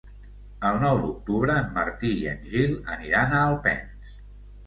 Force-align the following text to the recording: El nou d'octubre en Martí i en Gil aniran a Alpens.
El 0.67 0.77
nou 0.83 1.01
d'octubre 1.01 1.57
en 1.65 1.67
Martí 1.75 2.13
i 2.21 2.25
en 2.31 2.41
Gil 2.53 2.73
aniran 2.97 3.35
a 3.35 3.43
Alpens. 3.51 4.17